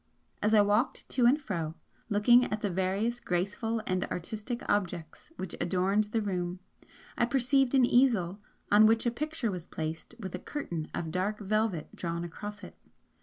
As 0.41 0.55
I 0.55 0.61
walked 0.61 1.07
to 1.09 1.27
and 1.27 1.39
fro, 1.39 1.75
looking 2.09 2.45
at 2.45 2.61
the 2.61 2.71
various 2.71 3.19
graceful 3.19 3.83
and 3.85 4.03
artistic 4.05 4.63
objects 4.67 5.31
which 5.37 5.53
adorned 5.61 6.05
the 6.05 6.23
room, 6.23 6.59
I 7.19 7.25
perceived 7.27 7.75
an 7.75 7.85
easel, 7.85 8.39
on 8.71 8.87
which 8.87 9.05
a 9.05 9.11
picture 9.11 9.51
was 9.51 9.67
placed 9.67 10.15
with 10.19 10.33
a 10.33 10.39
curtain 10.39 10.89
of 10.95 11.11
dark 11.11 11.37
velvet 11.37 11.95
drawn 11.95 12.23
across 12.23 12.63
it. 12.63 12.75